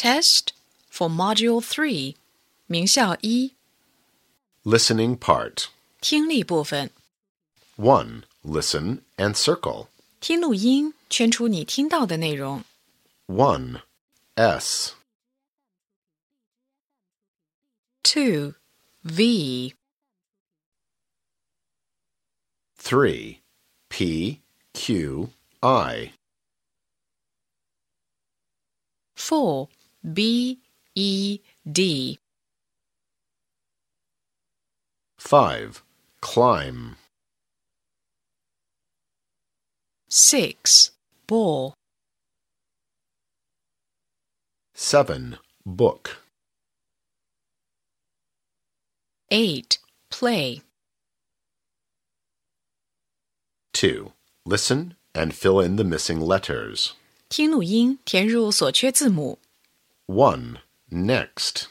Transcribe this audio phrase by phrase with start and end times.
[0.00, 0.52] Test
[0.90, 2.14] for Module 3,
[2.66, 3.54] 名校一
[4.64, 5.66] Listening part.
[6.00, 6.90] 听力部分。
[7.76, 8.22] 1.
[8.44, 9.88] Listen and circle.
[10.20, 12.64] 听录音，圈出你听到的内容。
[13.26, 13.80] 1.
[14.34, 14.94] S.
[18.04, 18.54] 2.
[19.02, 19.74] V.
[22.78, 23.40] 3.
[23.88, 24.40] P.
[24.72, 25.30] Q.
[25.60, 26.12] I.
[29.16, 29.68] 4.
[30.02, 30.60] B.
[30.94, 31.40] E.
[31.70, 32.18] D.
[35.18, 35.82] 5.
[36.20, 36.96] Climb.
[40.08, 40.90] 6.
[41.26, 41.74] Ball.
[44.74, 45.38] 7.
[45.64, 46.22] Book.
[49.30, 49.78] 8.
[50.10, 50.62] Play.
[53.72, 54.12] 2.
[54.44, 56.92] Listen and fill in the missing letters.
[57.28, 59.40] 听录音，填入所缺字母。
[60.11, 60.59] 1.
[60.91, 61.69] Next.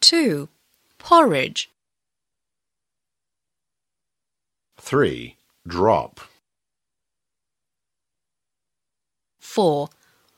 [0.00, 0.48] 2.
[0.98, 1.70] Porridge.
[4.78, 5.36] 3.
[5.64, 6.20] Drop.
[9.38, 9.88] 4.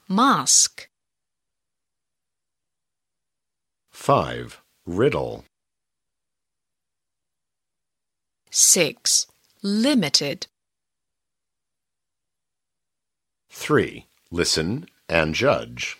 [0.06, 0.90] Mask.
[3.90, 4.60] 5.
[4.84, 5.44] Riddle.
[8.50, 9.26] 6.
[9.62, 10.46] Limited.
[13.48, 14.06] 3.
[14.31, 15.95] Listen and judge.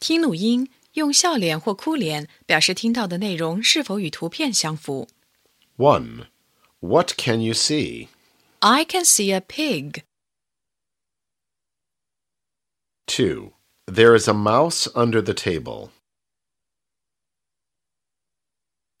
[0.00, 5.08] 听录音，用笑脸或哭脸表示听到的内容是否与图片相符。
[5.76, 6.26] 1.
[6.80, 8.08] What can you see?
[8.60, 10.02] I can see a pig.
[13.06, 13.52] 2.
[13.86, 15.90] There is a mouse under the table.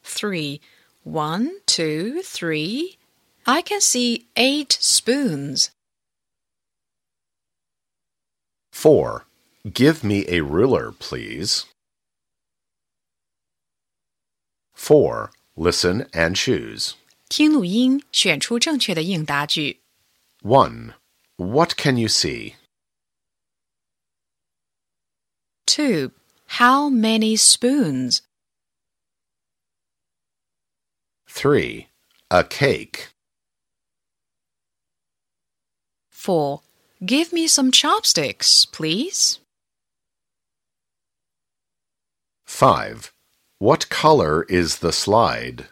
[0.02, 0.60] 3.
[1.04, 2.98] One, two, three.
[3.44, 5.70] I can see eight spoons.
[8.72, 9.24] 4.
[9.72, 11.66] Give me a ruler, please.
[14.74, 15.30] 4.
[15.56, 16.94] Listen and choose.
[17.28, 19.80] 听录音，选出正确的应答句。
[20.42, 20.94] 1.
[21.36, 22.54] What can you see?
[25.66, 26.12] 2.
[26.58, 28.22] How many spoons?
[31.26, 31.88] 3.
[32.30, 33.08] A cake.
[36.10, 36.62] 4.
[37.04, 39.38] Give me some chopsticks, please.
[42.44, 43.12] 5.
[43.58, 45.68] What color is the slide?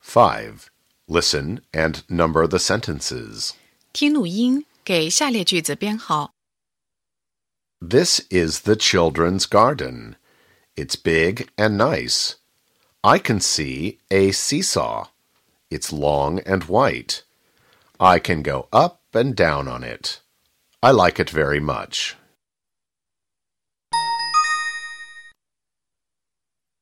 [0.00, 0.70] 5.
[1.08, 3.54] Listen and number the sentences.
[3.92, 6.32] 听录音，给下列句子编号。
[7.80, 10.16] This is the children's garden.
[10.76, 12.36] It's big and nice.
[13.02, 15.08] I can see a seesaw.
[15.70, 17.24] It's long and white.
[17.99, 20.19] I can go up and down on it.
[20.83, 22.15] I like it very much.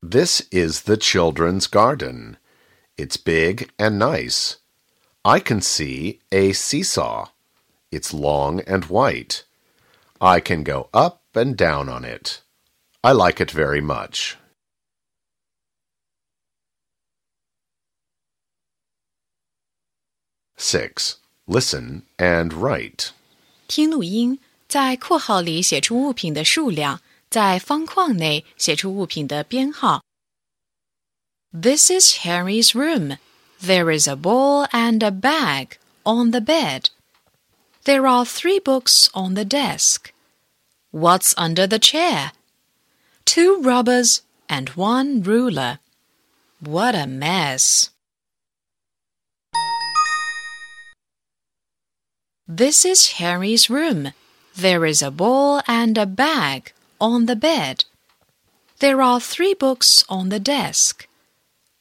[0.02, 2.36] This is the children's garden.
[2.98, 4.58] It's big and nice.
[5.24, 7.28] I can see a seesaw.
[7.90, 9.44] It's long and white.
[10.20, 12.42] I can go up and down on it.
[13.02, 14.36] I like it very much.
[20.57, 21.15] Six.
[21.47, 23.09] Listen and write.
[23.67, 30.03] 听录音，在括号里写出物品的数量，在方框内写出物品的编号。
[31.51, 33.17] This is Henry's room.
[33.61, 36.85] There is a ball and a bag on the bed.
[37.83, 40.11] There are three books on the desk.
[40.91, 42.31] What's under the chair?
[43.25, 45.79] Two rubbers and one ruler.
[46.59, 47.89] What a mess.
[52.48, 54.12] This is Harry's room.
[54.54, 57.84] There is a ball and a bag on the bed.
[58.78, 61.08] There are three books on the desk.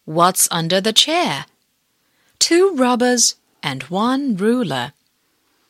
[0.05, 1.45] What's under the chair?
[2.39, 4.93] Two rubbers and one ruler.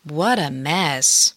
[0.06, 1.34] What a mess.